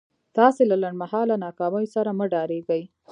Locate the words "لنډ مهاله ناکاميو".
0.83-1.91